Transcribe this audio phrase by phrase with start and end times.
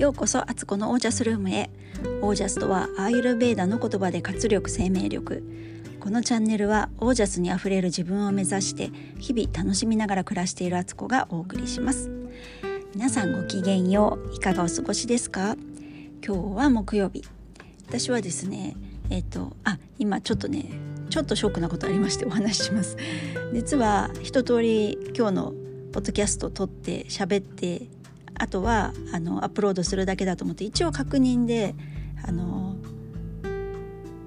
[0.00, 1.68] ようこそアツコのオージャスルームへ。
[2.22, 5.44] オージャスとはアーユルベーダの言葉で活力生命力。
[6.00, 12.10] このチャンネルはオージャスにあふれる自分を目指して日々楽しみながら暮らしているアツコがお送りします。
[12.94, 14.34] 皆さんごきげんよう。
[14.34, 15.54] いかがお過ごしですか？
[16.26, 17.22] 今日は木曜日。
[17.86, 18.76] 私はですね
[19.10, 20.64] えっ、とあ今ちょっとね
[21.10, 22.96] ちょっとショックなことありましてお話しします。
[23.52, 25.52] 実は一通り今日の
[25.92, 27.82] ポッドキャストを撮って喋って
[28.34, 31.74] あとはあのアップロードするだけだと思って一応確認で
[32.26, 32.76] あの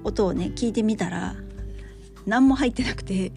[0.04, 1.36] 音をね聞いてみたら
[2.26, 3.32] 何も入ってなくて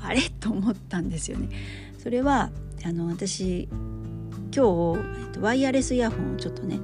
[0.00, 0.20] あれ？
[0.40, 1.48] と思ったんですよね。
[1.98, 2.50] それは
[2.84, 3.68] あの私
[4.54, 6.78] 今日、えっと、ワイヤレスイヤホンをちょっとね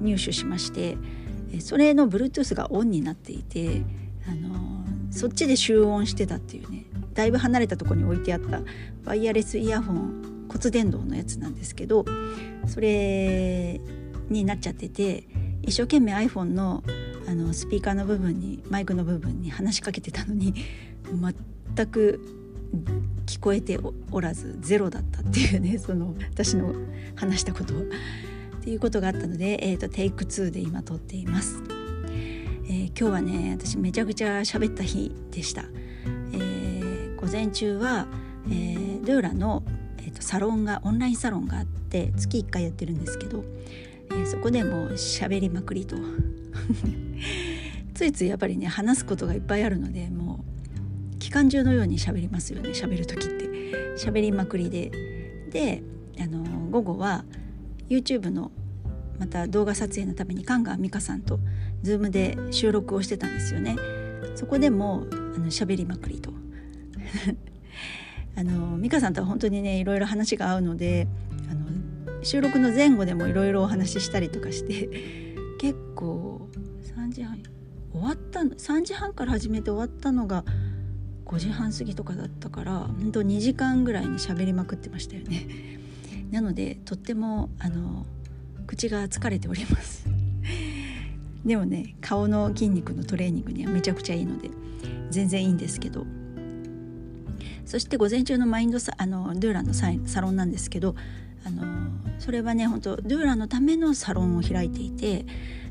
[0.00, 0.96] 入手しまして
[1.60, 3.82] それの Bluetooth がオンになっていて
[4.28, 8.60] あのそっちで集音してたっていうねだいぶ離れたとこに置いてあった
[9.04, 12.04] ワイヤレスイヤホン骨伝導のやつなんですけど
[12.66, 13.80] それ
[14.28, 15.24] になっちゃってて
[15.62, 16.82] 一生懸命 iPhone の
[17.28, 20.52] あのスピーカーの部分にマイクの部分に話しかけてたのに
[21.76, 22.20] 全く
[23.26, 23.78] 聞こえて
[24.10, 26.74] おらずゼロだったっていうねその私の
[27.14, 27.82] 話したことは。
[27.82, 31.62] っていうことがあったので、えーと、テイク2で今撮っています。
[32.64, 35.64] えー、今日はね私めちゃくちゃ喋った日でした。
[36.32, 38.06] えー、午前中は、
[38.48, 39.62] えー、ルーラの、
[40.20, 43.44] サロンがオンラインサロンがあって月1回やってるんですけど、
[44.10, 45.96] えー、そこでもう喋りまくりと。
[47.94, 50.42] ついついやっぱりね話すことがいっぱいあるのでも
[51.14, 53.50] う期間中のように喋りますよね喋る時って。
[53.96, 54.90] 喋りまくりで。
[55.50, 55.82] で
[56.20, 57.24] あの午後は
[57.88, 58.52] YouTube の
[59.18, 61.40] また動画撮影のためにカンガ美香さんと
[61.82, 63.76] Zoom で収録をしてたんですよね。
[64.34, 66.32] そこでもあの喋りまくりと。
[68.36, 71.06] あの美香さんとは本当にねいろいろ話が合うので
[71.50, 74.88] あの収録の前後でもいろいろお話ししたりとかして
[75.58, 76.48] 結構
[76.96, 77.42] 3時半
[77.92, 80.44] 終わったの3時半から始めて終わったのが
[81.26, 85.46] 5時半過ぎとかだったから本当2時間ぐらいに喋りまくってましたよね。
[86.30, 88.06] なのでとってもあの
[88.66, 90.06] 口が疲れております
[91.44, 94.50] でもね顔の筋肉のトレーニングにはめちゃくちゃいいので
[95.10, 96.06] 全然いいんですけど
[97.70, 100.96] そして午前中のマインドサあのドゥーランのサロンなんですけど
[101.46, 101.62] あの
[102.18, 105.24] それはね本当ドゥーランのためのサロンを開いていて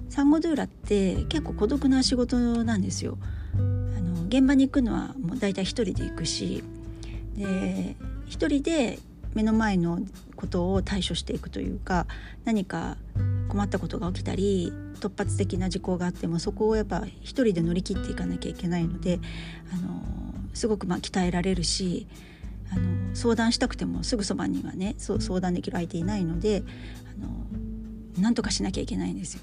[0.07, 3.17] サンゴドゥーラって結構孤独な仕事なんですよ。
[3.53, 6.63] あの現場に行くのはもう大体一人で行くし
[7.35, 8.99] で一人で
[9.35, 9.99] 目の前の
[10.37, 12.07] ことを対処していくというか
[12.45, 12.95] 何か
[13.49, 14.71] 困ったことが起きたり
[15.01, 19.19] 突発的な事項があってもそこをやっぱ一人で乗り切っていかなきゃいけないので
[19.73, 20.01] あの
[20.59, 22.05] すごくま鍛えられるし
[22.71, 26.63] あの相談したくてもすぐそばにはねそ相談できる相手いないので
[27.17, 27.29] あの
[28.19, 29.41] 何とかしなきゃいけないんですよ。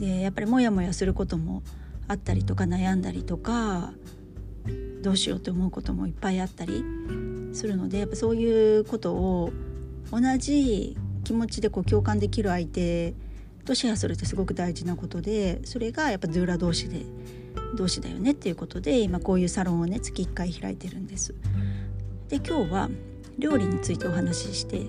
[0.00, 1.62] でやっぱりモヤモヤすることも
[2.08, 3.92] あったりとか悩んだりとか
[5.02, 6.84] どうしようって思うこともいっぱいあったり
[7.52, 9.52] するのでやっぱそういうことを
[10.10, 13.14] 同じ気持ちでこう共感できる相手
[13.70, 17.02] とシェアするってすごく大事なことでそれがやっぱズーラ同士で
[17.76, 21.34] 同士だよねっていうことで今こういうサロンをね月1回開いてるんです。
[22.28, 22.90] で今日は
[23.38, 24.82] 料理についてお話しして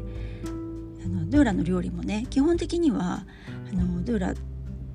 [1.06, 3.24] あのドゥーラの料理もね基本的には
[3.72, 4.36] あのドゥーラっ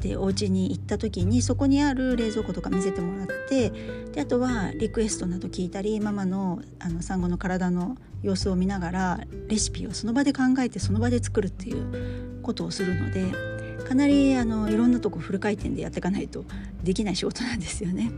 [0.01, 3.71] てお家に行った時にそこにある冷蔵庫とか見せてもらって
[4.13, 13.56] であとはリクエストなど聞いたりママのあの産後の体の様子を見ながらレシピをその場で考えてその場で作るっていうことをするので
[13.87, 16.45] かなりあのいろんなとこフル回転でやっていかないと
[16.83, 18.11] できない仕事なんですよね。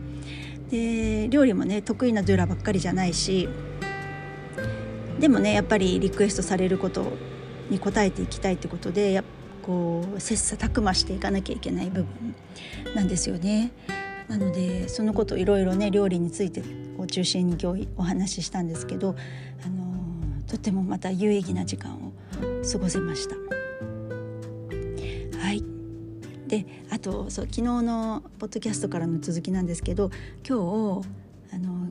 [0.70, 3.48] で料理もね得意なドゥラばっかりじゃないし
[5.18, 7.12] でもねやっぱりリクエストされること
[7.70, 9.24] に応えていきたいってことでや
[9.62, 12.34] こう切磋琢磨していかなきゃいけない部分
[12.94, 13.72] なんですよね。
[14.28, 16.62] なのでそのこといろいろね料理について
[16.98, 19.16] を中心に今日お話ししたんですけど、
[19.64, 22.12] あのとてもまた有意義な時間を
[22.70, 23.57] 過ごせました。
[26.48, 30.10] であとそう昨日のポッドキャストからの続きなんですけど
[30.46, 31.08] 今日
[31.52, 31.88] あの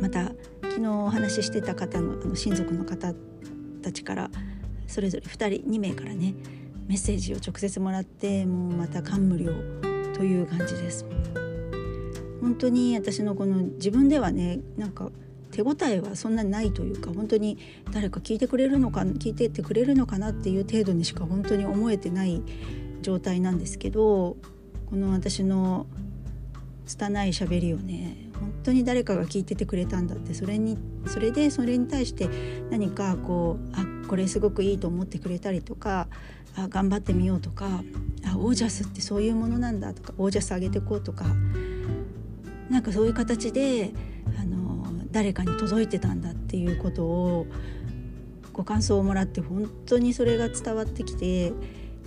[0.00, 3.14] また昨日お話ししてた方のあの親族の方
[3.82, 4.30] たちから
[4.86, 6.34] それぞれ2人2名からね
[6.88, 9.52] メッセージを直接もらってもうまた感無量
[10.14, 11.06] という感じです。
[12.40, 15.10] 本当に私のこの自分ではねなんか
[15.52, 17.58] 手応えはそんなにないというか本当に
[17.92, 22.42] 誰か聞いてくれるのか聞いてってくれるのかなっていう程度にしか本当に思えてない
[23.00, 24.36] 状態なんですけど
[24.86, 25.86] この私の
[26.86, 30.76] 拙い喋りをね本当に誰かが聞いててくれたんだってそれに
[31.06, 32.28] それでそれに対して
[32.70, 36.08] 何かこうあこれすごくいいと思ってくれたりとか
[36.56, 37.82] あ頑張ってみようとか
[38.26, 41.26] あオージャスってそういうものなんだとかオージャス上げてこうとか
[42.68, 43.92] なんかそういう形で
[44.40, 44.60] あの
[45.12, 47.46] 誰かに届いてたんだっていうことを
[48.52, 51.52] ご感想をもらって本当にそれが伝わってきて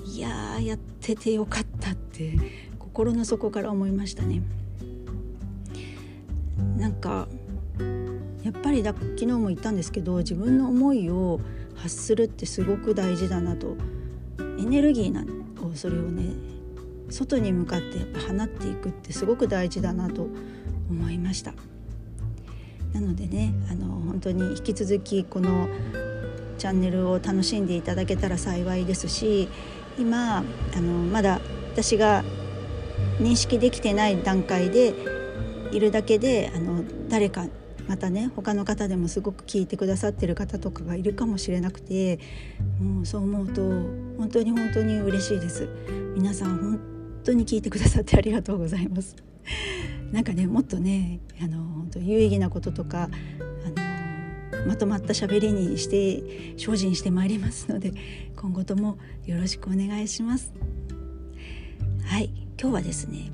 [0.06, 2.38] いややっててよかったって
[2.80, 4.42] 心の底から思いましたね。
[6.78, 7.28] なんか
[8.44, 11.40] やっぱりだ昨日も言ったんですけど自分の思いを
[11.76, 13.78] 発するってすごく大事だなと
[14.60, 15.24] エネルギーな
[15.66, 16.34] をそれをね
[17.10, 20.28] 外に向かってやっぱ放っていくってすごく大事だなと
[20.90, 21.54] 思いました
[22.94, 25.68] なのでねあの本当に引き続きこの
[26.58, 29.50] チャンネルを楽しんでいただけたら幸いですし
[29.98, 30.44] 今あ
[30.82, 31.40] のまだ
[31.74, 32.24] 私が
[33.20, 34.94] 認識できてない段階で
[35.72, 37.46] いるだけであの誰か
[37.88, 42.20] またね他の方でもすごく聞いてくださってる方とかがいるかもしれなくて
[42.80, 43.62] もうそう思うと
[44.18, 45.68] 本当に本当に嬉しいです。
[46.16, 46.80] 皆さん本
[47.24, 49.16] 当に聞いてくださってありがとうございます。
[50.12, 53.10] なんかねもっとねあの本当有意義なこととか
[53.66, 53.93] あの
[54.68, 57.92] まとまった喋りにして精進してまいりますので
[58.36, 60.54] 今後ともよろしくお願いします。
[62.06, 63.32] はい今日はですね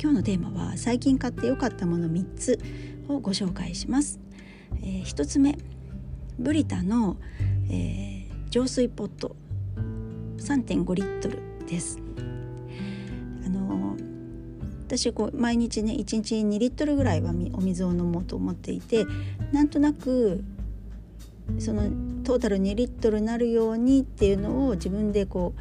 [0.00, 2.58] 今日のテーマは最近買って良かったもの3つ
[3.08, 4.20] をご紹介します、
[4.82, 5.58] えー、1つ目
[6.38, 7.16] ブリタの、
[7.70, 9.36] えー、浄水ポット
[10.38, 11.98] 3.5リットルです。
[13.46, 13.96] あの
[14.86, 19.06] 私こう毎日ね1日2リットルぐらいはお水を飲もうと思っていて
[19.52, 20.44] なんとなく
[21.58, 21.82] その
[22.24, 25.54] トータル2リットルになるようにっていうのを自分でこ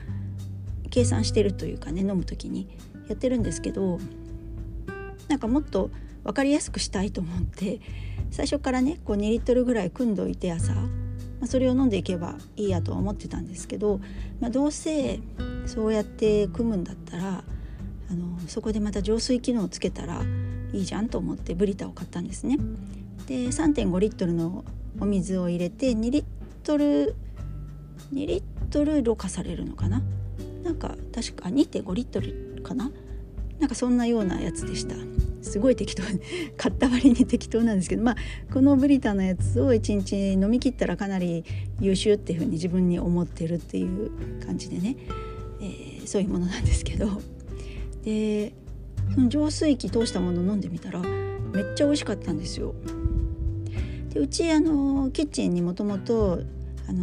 [0.86, 2.68] う計算してるというかね飲む時に
[3.08, 4.00] やってるんですけど
[5.28, 5.90] なんかもっと
[6.24, 7.82] 分かりやすくしたいと思って
[8.32, 10.90] 最初からねこう2リットルぐらい汲んどいて朝、ま
[11.44, 14.00] あ、それを飲んでいけばいいやとは思ってたんですけど、
[14.40, 15.20] まあ、どうせ
[15.66, 17.44] そうやって汲むんだったら
[18.10, 20.22] あのそこでまた浄水機能をつけたら
[20.74, 22.58] いいじゃんと思ってブリタを買ったんですね。
[23.28, 24.66] で3.5リットルの
[25.00, 26.24] お水を入れて2リッ
[26.64, 27.16] トル
[28.14, 30.02] 2リットルろ過されるのかな？
[30.64, 32.92] なんか確か2.5リットルかな？
[33.60, 34.96] なんかそんなようなやつでした。
[35.42, 36.04] すごい適当
[36.58, 38.16] 買った割に適当なんですけどまあ
[38.54, 41.44] このブリタのやつを1日飲み切ったらかなり
[41.82, 44.12] 優秀っていうふうに自分に思ってるっていう
[44.46, 44.96] 感じでね、
[45.62, 47.10] えー、そういうものなんですけど。
[48.04, 48.54] で
[49.14, 52.74] その浄水器通したもの飲んでみたらめっちゃ美味しかったんですよ。
[54.14, 56.42] でうちあのキッチンにもともと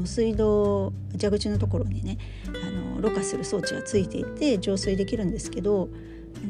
[0.05, 5.89] 水道蛇口のところにねあのろ過する装置がついていて浄水できるんですけど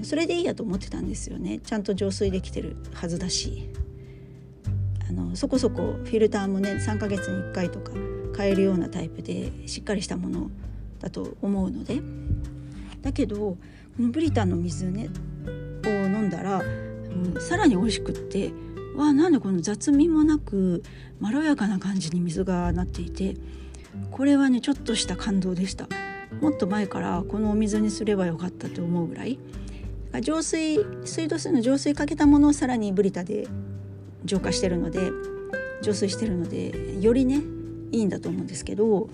[0.02, 1.58] それでいいやと思ってたんですよね。
[1.60, 3.68] ちゃんと浄水できてるはずだし。
[5.08, 7.90] あのそこそこフィルターもね3ヶ月に1回とか
[8.36, 10.50] 変えるようなタイプでしっかりしたもの
[11.00, 12.00] だと思うので。
[13.02, 13.56] だけどこ
[13.98, 15.08] のブリタンの水ね
[15.84, 18.52] を飲んだら、うん、さらに美味しくって
[18.96, 20.82] わなんでこの雑味もなく
[21.20, 23.36] まろやかな感じに水がなっていて
[24.10, 25.88] これはねちょっとした感動でした。
[26.40, 29.38] もっと前からこのお水にすればよかったと思うぐらい。
[30.22, 33.46] 浄水水道水の浄水かけたものをさらにブリタで
[34.24, 35.12] 浄化してるので
[35.82, 37.40] 浄水してるのでよりね
[37.92, 39.08] いいんだと思うんですけど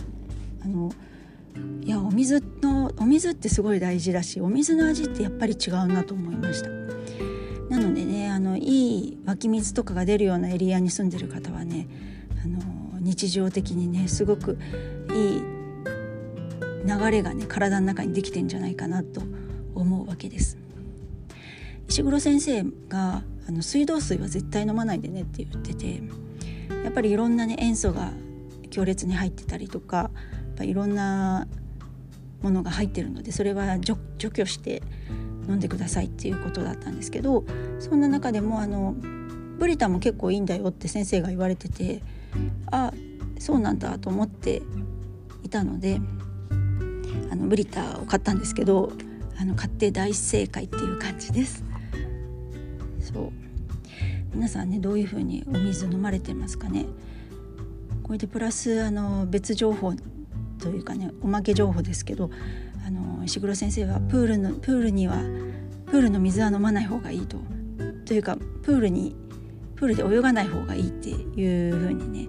[0.65, 0.91] あの
[1.83, 6.96] いやお水のお水ってすごい大事だしお水の味ってやっぱり違うなと思いました。
[7.77, 11.87] なのでねあのいい湧き水とかが出るようなエリアに住んでる方はね
[12.43, 14.59] あの日常的にねすごく
[15.13, 15.43] いい
[16.87, 19.21] 流れがね体の中にできてんじゃないかなと
[19.75, 20.57] 思うわけです。
[21.89, 26.03] 石黒先生があの水道水は絶対飲まないでねって言ってて
[26.83, 28.11] やっぱりいろんなね塩素が
[28.71, 30.11] 強烈に入ってたりとかや
[30.53, 31.47] っぱいろんな
[32.43, 34.83] ものが入ってるのでそれは除去して
[35.49, 37.45] 飲んでくださいっていうことだったんですけど
[37.79, 38.95] そんな中でもあの
[39.59, 42.03] ブリタも結構いいんだよって先生が言われてて
[42.71, 42.93] あ
[43.39, 44.63] そうなんだと思って
[45.43, 46.01] いたので
[47.31, 48.93] あのブリタを買ったんですけど
[49.39, 51.63] あの買って大正解っていう感じです。
[53.01, 53.33] そう
[54.35, 56.87] 皆さんねどういう風にお水飲まれてますかね？
[58.03, 59.95] これでプラスあの別情報
[60.59, 62.31] というかねおまけ情報ですけど
[62.87, 65.17] あの石黒先生はプールのプールには
[65.87, 67.39] プールの水は飲まない方がいいと。
[68.05, 69.17] というかプールに
[69.75, 72.29] プールで泳がない方がいいっていう風に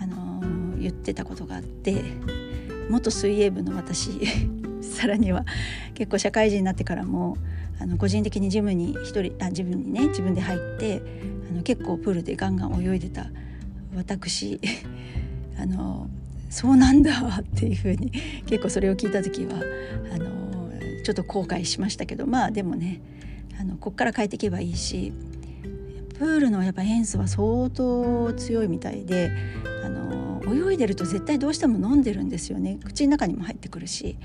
[0.00, 2.02] あの言ってたことがあって
[2.88, 4.18] 元水泳部の私
[4.80, 5.44] さらには
[5.92, 7.36] 結構社会人になってからも
[7.78, 11.02] あの個人的にジムに一人あ自分にね自分で入って
[11.50, 13.26] あの結構プールでガンガン泳いでた
[13.94, 14.58] 私
[15.60, 16.08] あの
[16.48, 18.10] そうなんだっていうふうに
[18.46, 19.54] 結構それを聞いた時は
[20.14, 20.48] あの
[21.04, 23.00] ちょっと後悔しましたけどまあでもね
[23.60, 25.12] あのこっから帰っていけばいいし
[26.18, 29.30] プールのやっぱ塩素は相当強いみたいで
[29.84, 32.78] あの泳いでると絶対どうしても飲んでるんですよね。
[32.84, 34.16] 口の中にも入ってくるし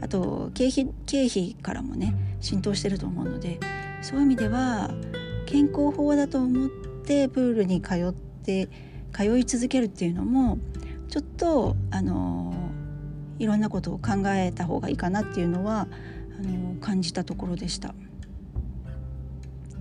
[0.00, 3.58] あと経費経費からもね浸透してると思うので
[4.02, 4.90] そういう意味では
[5.46, 6.68] 健康法だと思っ
[7.04, 8.68] てプールに通って
[9.12, 10.58] 通い続けるっていうのも
[11.08, 12.54] ちょっとあの
[13.38, 15.88] いろんなことを考えた方がいいかなっていうのは
[16.40, 17.94] あの感じたところでした。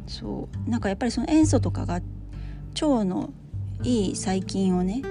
[0.07, 0.69] そう。
[0.69, 2.01] なんかやっぱりその塩素とかが
[2.75, 3.31] 腸の
[3.83, 5.01] いい細菌をね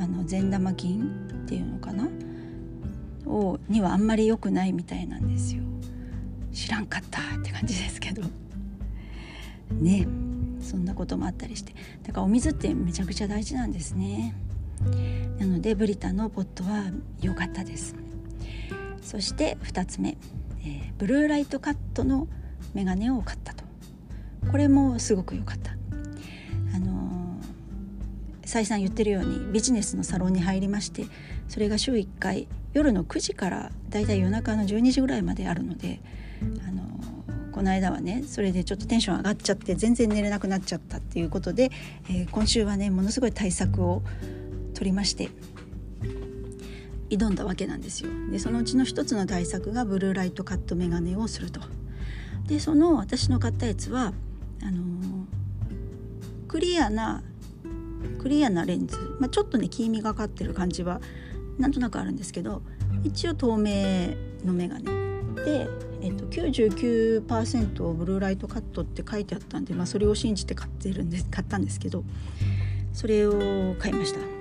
[0.00, 2.08] あの善玉菌っていうのかな？
[3.26, 5.62] をにはあんまり良くないみたいなんですよ。
[6.52, 8.22] 知らんかったって感じですけど。
[9.72, 10.06] ね。
[10.60, 11.74] そんなこともあったりして。
[12.02, 14.34] だからお水ってめちゃくちゃ大事なんですね。
[15.38, 16.90] なのでブリタのポットは
[17.20, 17.94] 良かったです。
[19.02, 20.16] そして2つ目、
[20.62, 22.26] えー、ブルーライトカットの
[22.74, 23.64] メガネを買ったと。
[24.50, 25.76] これもすごく良かった。
[26.74, 31.06] あのー、再三言ってるようにビジネスのサロンに入りまして
[31.48, 36.00] それが週1回夜の9時からだいたい夜中の12時ぐらいまであるので
[36.66, 41.70] あのー、この間はねそれでちょっとテンション上がっちゃって全然寝れなくなっちゃったっていうことで、
[42.10, 44.02] えー、今週はねものすごい対策を
[44.76, 45.30] 取りまして
[47.08, 48.10] 挑んだわけなんですよ。
[48.30, 51.60] でそのうちの一つの対策がブルーライトカットメガネをすると。
[52.46, 54.12] でその私の買ったやつは
[54.62, 55.26] あの
[56.46, 57.22] クリアな
[58.18, 61.00] クリアなレンズ、まあ、ちょっとね黄みがかってる感じは
[61.58, 62.62] なんとなくあるんですけど
[63.02, 64.14] 一応透明
[64.44, 64.84] のメガネ
[65.44, 65.68] で、
[66.02, 72.04] えっと、99%をブルーライトカットって書いてあったんで、まあ、それを信じて買ってるんで買ったんですけど
[72.92, 74.35] それを買いました。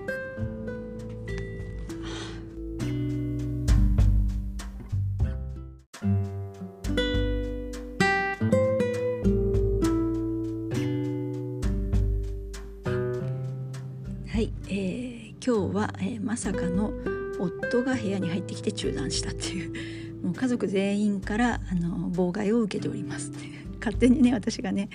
[15.56, 16.92] 今日は、えー、まさかの
[17.40, 19.72] 夫が部屋に入ってきて中断したっていう。
[20.22, 23.32] もう家族全員からあの妨害を受けております
[23.80, 24.90] 勝手にね私がね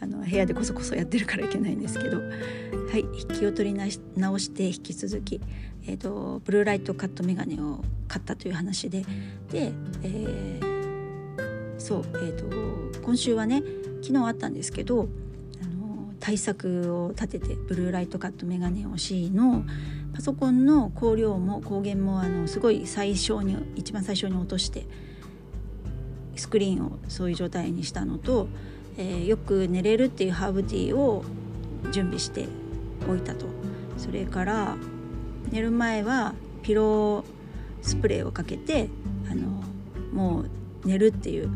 [0.00, 2.18] あの部屋でこそこそやってるからいけないんですけど。
[2.18, 3.04] はい
[3.38, 5.40] 気を取り直して引き続き、
[5.84, 9.04] えーと、ブルーライトカットメガネを買ったという話で。
[9.50, 9.72] で、
[10.04, 13.62] えー、そう、えーと今週はね
[14.00, 15.08] 昨日あったんですけど
[16.24, 19.62] 対策を立ててブルーライトカットメガネを C の
[20.14, 24.86] パソコンの光量も光源もあのすごい最小に一番最初に落として
[26.34, 28.48] スクリーンをそういう状態にしたのと、
[28.96, 31.26] えー、よく寝れるっていうハーブティーを
[31.92, 32.48] 準備して
[33.06, 33.44] おいたと。
[33.98, 34.76] それから
[35.50, 37.24] 寝る前はピロー
[37.82, 38.88] スプレーをかけて
[39.30, 39.62] あの
[40.10, 41.50] もう寝るっていう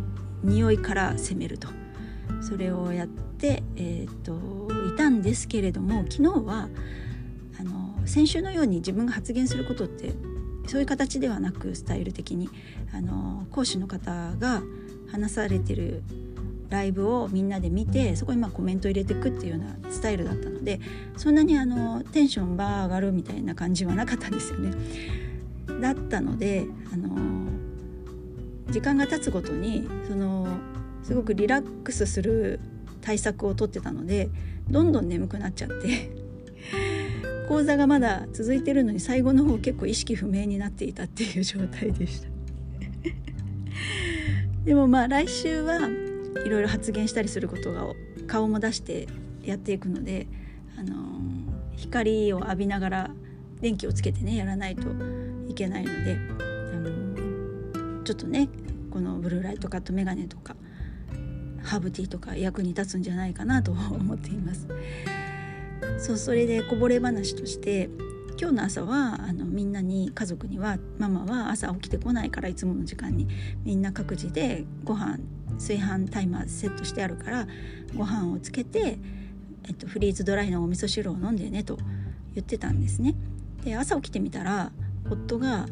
[0.44, 1.68] 匂いから攻めると。
[2.42, 3.07] それをやっ、
[3.46, 4.34] えーと、
[4.92, 6.68] いたんですけれども昨日は
[7.58, 10.12] あの先週のように自分が発言することって
[10.66, 12.48] そういう形ではなくスタイル的に
[12.92, 14.62] あの講師の方が
[15.10, 16.02] 話されてる
[16.68, 20.80] ライブをみんなで見てそこにまあコメント入れていくっていうようなスタイルだったので
[21.16, 24.72] そんなにあのテンションバー上がるみたいな感じはなかったんですよね。
[25.80, 27.16] だったのであの
[28.70, 30.46] 時間が経つごとにその
[31.02, 32.60] すごくリラックスする
[33.00, 34.28] 対策をとってたので
[34.68, 36.10] どんどん眠くなっちゃって。
[37.48, 42.28] 講座がまだ続いてるのに最後の方結構意識不明になっていたっていう状態でした。
[44.64, 45.88] でもまあ来週は
[46.44, 47.86] いろいろ発言したりすることが
[48.26, 49.08] 顔も出して
[49.42, 50.26] やっていくので、
[50.76, 50.96] あのー、
[51.76, 53.10] 光を浴びながら
[53.60, 54.86] 電気をつけてねやらないと
[55.48, 58.50] いけないので、あのー、ちょっとね
[58.90, 60.54] このブルーライトカットメガネとか
[61.62, 64.66] ハーブティーとか役に立つんじゃないかなと思っています。
[65.98, 67.88] そうそれでこぼれ話として
[68.40, 73.26] 今日の朝はあのみんなに家族にはママは朝起きてこないからいつもの時間に
[73.64, 75.18] みんな各自でご飯
[75.58, 77.48] 炊飯タイマーセットしてあるから
[77.96, 78.98] ご飯をつけて、
[79.64, 81.78] えっと、フリーズドライのお味噌汁を飲んでねと
[82.34, 83.14] 言ってたんですね。
[83.64, 84.70] で朝起きてみたら
[85.10, 85.66] 夫が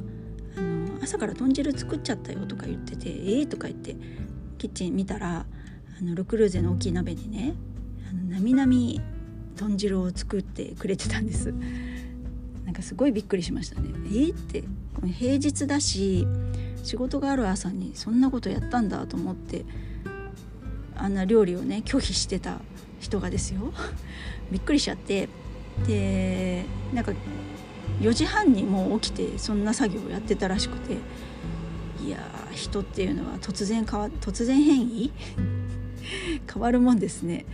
[0.57, 3.97] あの朝から豚汁作っちゃったよとか言ってて「ええー?」とか言って
[4.59, 5.47] キッチン見たら
[5.99, 7.55] あのルクルーゼの大きい鍋にね
[8.11, 9.01] あのなみなみ
[9.57, 11.55] 豚汁を作ってくれてたんです。
[12.67, 13.89] なんかすごいびっくりしましたね。
[14.07, 14.63] えー、って
[14.95, 16.27] この平日だし
[16.83, 19.65] 仕事がある朝にそんなことやったんだと思って
[20.97, 22.61] あんな料理をね拒否してた
[23.01, 23.73] 人がですよ。
[24.53, 25.29] びっくりしちゃって。
[25.87, 27.13] でなんか
[28.01, 30.95] 4時半にもう起きてそんな作業をやってたらしくて
[32.05, 32.19] いや
[32.53, 35.13] 人っていうのは突然変わ突然変異？
[36.53, 37.45] 変わるもんですね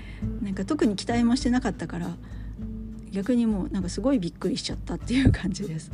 [0.42, 2.16] なんか特に期待もしてなかったから
[3.10, 5.90] 逆にもうなんかすごいびっくりしちゃったっていう感じです。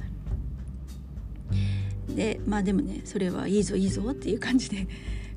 [2.14, 4.86] でまあでもねそれはいいぞいいぞっていう感じで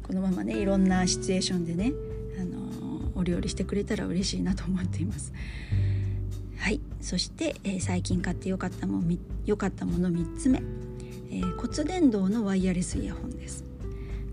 [0.03, 1.91] このままねいろんなシチュエーションでね、
[2.39, 5.33] あのお料理してくれたら嬉しいなと思っています。
[6.57, 9.01] はいそして、えー、最近買ってよかったも
[9.45, 10.61] よかったもの3つ目、
[11.31, 13.70] えー、骨伝導のワイヤレスイヤホンです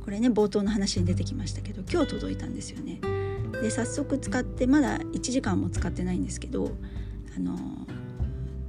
[0.09, 2.99] これね冒頭の話に出てきましたけど今日届いたんですよね。
[3.61, 6.71] で早速使ってまだ1時間も使ってないんですけど
[7.37, 7.59] あの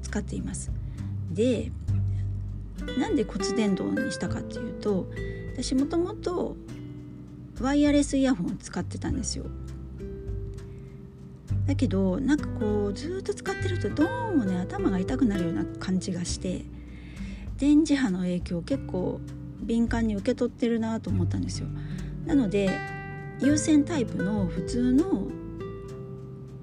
[0.01, 0.69] 使っています。
[1.31, 1.72] で
[2.98, 5.08] なんで骨伝導にしたかっていうと
[5.53, 6.58] 私もともと
[7.62, 9.46] ワイヤレスイヤホンを使ってたんですよ。
[11.67, 14.03] だけどなんかこうずっと使ってるとど
[14.34, 16.65] うもね頭が痛くなるような感じがして
[17.58, 19.22] 電磁波の影響結構
[19.62, 21.68] 敏感に受け取ってるなと思ったんですよ。
[22.25, 22.70] なので
[23.42, 25.28] 有線タイプの普通の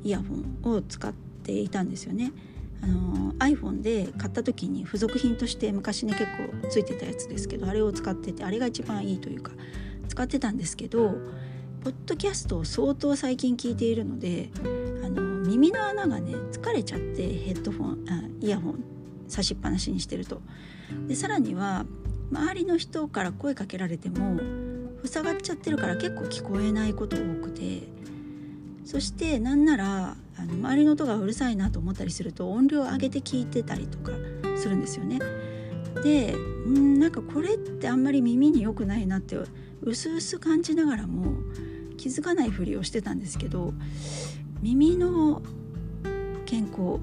[0.02, 1.12] イヤホンを使っ
[1.42, 2.32] ていたんですよね。
[2.82, 6.24] あの iPhone で買った時に付属品として昔ね結
[6.62, 9.52] 構ついてたやつですけどあれを使っててあれが一番いいというか
[10.08, 11.14] 使ってたんですけど
[11.82, 14.50] ポッドキャストを相当最近聞いているので
[15.04, 18.84] あの耳の穴がね疲れちゃってヘッドフォンあイヤホン
[19.28, 20.40] 差しっぱなしにしてると。
[21.08, 21.84] でさらには
[22.30, 24.40] 周りの人から声かけられても
[25.04, 27.82] 塞がっちゃってるから結構聞こえないこと多くて
[28.84, 34.12] そしてなんならあの周りの音がうるさいなと思ったりすると音量を上げて聞いてたりとか
[34.56, 35.18] するんですよね。
[36.02, 39.36] でんなんかこれってあんまり耳に良くないなって
[39.82, 41.32] うすうす感じながらも
[41.96, 43.72] 気づかないふりをしてたんですけど
[44.60, 45.42] 耳の
[46.44, 47.00] 健康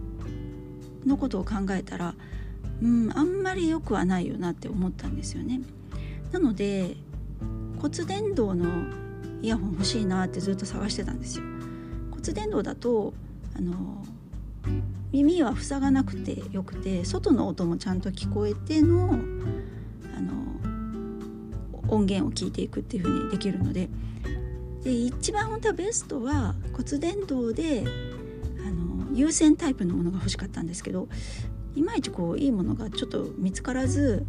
[1.06, 2.16] のことを考えたら
[2.84, 5.62] うんあんまり良くはないよなって思ったんですよね。
[6.34, 6.98] なので
[7.80, 8.66] 骨伝導の
[9.42, 11.46] イヤホン欲しいなってずっと探してたんですよ。
[12.12, 13.14] 骨伝導だと
[13.56, 14.06] あの
[15.14, 19.14] 耳は塞がなくてよくて外の音もちゃんと聞こえての
[20.18, 20.34] あの
[21.88, 23.90] 音源を聞いていくっていう風にできるので
[24.84, 27.86] で一番本当はベストは骨伝導で
[28.66, 31.08] あの有線タイプのものが欲しかったんですけど
[31.76, 34.26] いまいちこういいものがちょっと見つからず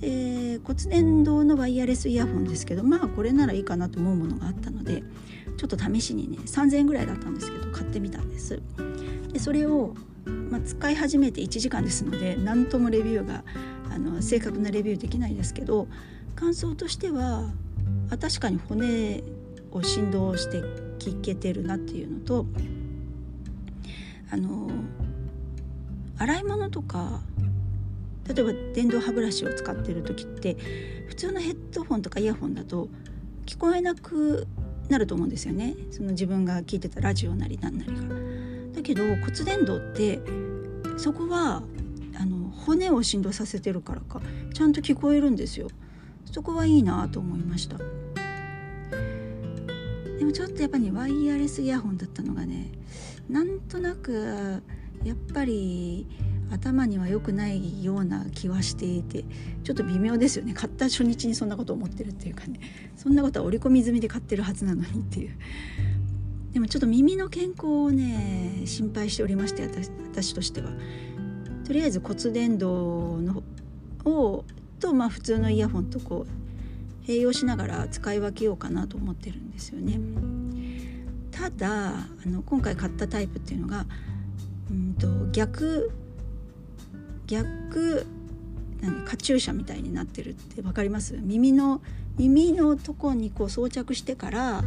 [0.00, 5.02] で骨伝導のワイヤレスイヤホンですけどまあこれならいいかなと思うものがあったので
[5.56, 8.62] ちょっと試しにね3,000円ぐらいだったんですけど買ってみたんです。
[9.32, 9.94] でそれを、
[10.50, 13.44] まあ、使い始めて1時間ですので何ともレビューが
[13.90, 15.88] あの正確なレビューできないですけど
[16.34, 17.50] 感想としては
[18.10, 19.22] あ確かに骨
[19.72, 20.62] を振動して
[20.98, 22.46] 聞けてるなっていうのと
[24.30, 24.70] あの
[26.18, 27.20] 洗い物とか
[28.26, 30.56] 例えば電動歯ブラシを使ってる時って
[31.08, 32.88] 普通のヘッドフォンとかイヤホンだと
[33.46, 34.46] 聞こえなく
[34.88, 38.02] なると思うんですよねその自分が聞いてたラジオなりなんなりが。
[38.74, 40.20] だけど骨伝導って
[40.96, 41.62] そこは
[42.16, 44.20] あの骨を振動させてるからか
[44.52, 45.68] ちゃんと聞こえるんですよ。
[46.30, 47.78] そこはいいなと思いました。
[50.18, 52.72] でもちょっとやっぱり、ワイヤレスイヤホンだったのがね
[53.28, 54.62] なんとなく
[55.04, 56.06] やっぱり
[56.50, 59.24] 頭には良くないような気はしていて
[59.64, 60.54] ちょっと微妙ですよね。
[60.54, 62.60] 買った初日にそんなこと思ってるっていうかね。
[62.96, 65.30] そんなことは織り込み済みで買ってるはずなのにっていう。
[66.52, 70.72] でもちょっと耳の健康をね心配しておりまして私としては。
[71.64, 73.42] とりあえず骨伝導の
[74.06, 74.44] を
[74.80, 80.00] とまあ普通のイヤホンとこう併用しながら使い分けようかなと思ってるんですよね。
[81.30, 83.86] ただあの今回買ったタイプっていうのが
[84.70, 85.90] うんと逆
[87.26, 88.06] 逆
[88.80, 91.18] 何カチューシャみたいになってるって分かります？
[91.20, 91.82] 耳の
[92.16, 94.62] 耳のとこにこう装着してから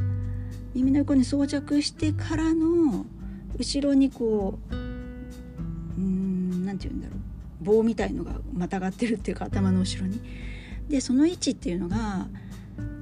[0.73, 3.05] 耳の横に装着してからの
[3.57, 4.77] 後ろにこうう
[5.99, 7.17] ん何て言うんだろう
[7.63, 10.21] 棒みたいのがまたがってるっていうか頭の後ろに。
[10.89, 12.27] でその位置っていうのが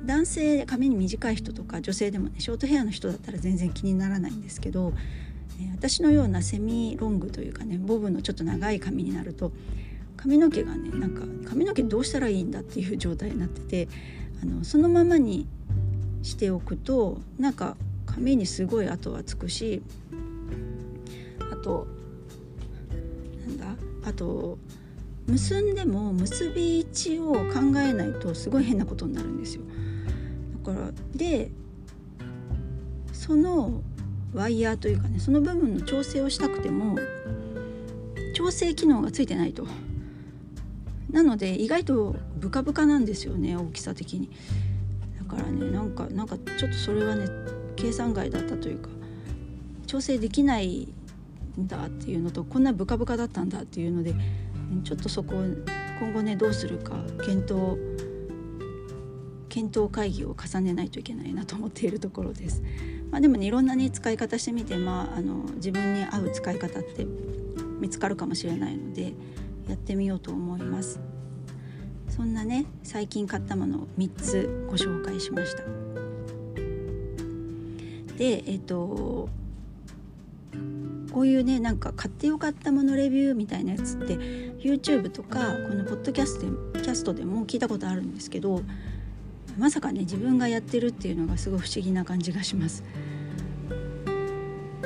[0.05, 4.93] 男性髪に短い人とか女性でもねショートヘアの人だったら全然気にならないんですけど
[5.73, 9.51] 私のようなセミロングというかねボブのちょっと長い髪になると
[10.17, 13.87] 髪の毛がねなんか髪の毛どうしたらいいんだっていう状態になってて
[14.41, 15.47] あのそのままに
[16.21, 19.81] しておくとなんか髪にすごい跡はつくし
[21.51, 21.87] あと
[23.47, 23.65] なんだ
[24.05, 24.57] あと
[25.27, 29.61] 結んでも結び位置を考えないとすごい変なことになるんですよ。
[30.63, 31.51] だからで
[33.13, 33.81] その
[34.33, 36.97] ワイヤーというかねその部分の調整をしたくても
[38.35, 39.67] 調整機能がついてないと
[41.11, 44.29] なので意外とブカブカなんですよね大きさ的に
[45.17, 47.27] だからねなんかなんかちょっとそれはね
[47.75, 48.89] 計算外だったというか
[49.87, 50.87] 調整できない
[51.59, 54.13] んだっていうのとこんなブカブカだったんだっていうので
[54.83, 55.33] ちょっとそこ
[55.99, 56.93] 今後ねどうするか
[57.25, 57.77] 検討
[59.49, 62.61] 検討会議を重ねないといけないなと思っているところです。
[63.11, 67.05] まあ、でもねいろんなね使い方してみて、まあ、あの自分に合う使い方って
[67.79, 69.13] 見つかるかもしれないので
[69.67, 70.99] やってみようと思います。
[72.09, 75.63] そんなね最近買ったものを3つご紹介しました。
[78.17, 79.29] でえっと
[81.11, 84.15] こういうねなんか買ってよかったものレビューみたいなやつって
[84.59, 88.61] YouTube とかこのポッドキャストでキャストでも聞いたことあるんですけど
[89.59, 92.83] まさかね自分がやってるっていうのがすごい不思議な感じがします。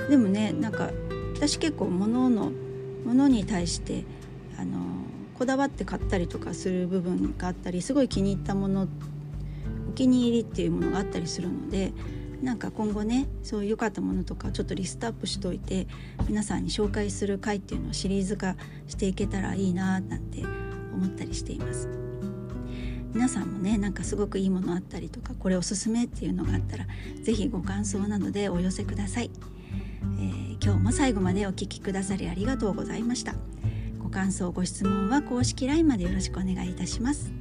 [0.10, 0.90] でもねなんか
[1.36, 2.52] 私結構物の
[3.06, 4.04] 物に対して
[4.58, 4.80] あの
[5.38, 8.88] こだわって買ったりとかする部分があったりすごい気に入ったもの
[9.90, 11.94] お気に入りっていうものがあったりするので
[12.42, 15.88] なんか今後ねそういう良かったものとかちょっとリストアップしといて
[16.28, 18.56] 皆さんに紹介する回っていうのをシリーズ化
[18.88, 20.44] していけたらいいななんて
[20.94, 22.03] 思ったりしています。
[23.14, 26.88] 皆さんもねなんかすごくいいものあったりとかこれおすすめっていうのがあったら
[27.24, 29.30] 是非ご感想などでお寄せください、
[30.20, 33.36] えー、今日も最後までお聴きくださりありがとうございました。
[34.00, 37.32] ご感想ご質問は公式 LINE までよろしくお願いいたします、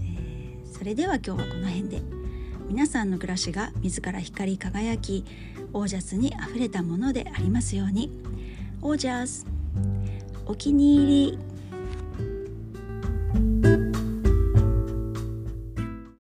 [0.00, 2.26] えー、それでは今日はこの辺で。
[2.68, 5.24] 皆さんの暮らしが自ら光り輝き
[5.72, 8.10] オージャスにあふれたものでありますように。
[8.82, 9.46] オージャス
[10.46, 11.55] お気に入り。